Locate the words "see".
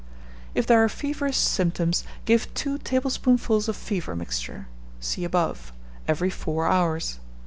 4.99-5.23